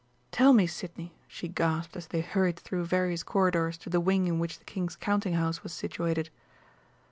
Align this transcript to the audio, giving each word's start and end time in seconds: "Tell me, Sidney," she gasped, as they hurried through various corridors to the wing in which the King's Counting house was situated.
"Tell 0.31 0.51
me, 0.51 0.65
Sidney," 0.65 1.13
she 1.27 1.47
gasped, 1.47 1.95
as 1.95 2.07
they 2.07 2.21
hurried 2.21 2.57
through 2.57 2.85
various 2.85 3.21
corridors 3.21 3.77
to 3.77 3.89
the 3.91 4.01
wing 4.01 4.25
in 4.25 4.39
which 4.39 4.57
the 4.57 4.65
King's 4.65 4.95
Counting 4.95 5.33
house 5.35 5.61
was 5.61 5.73
situated. 5.73 6.31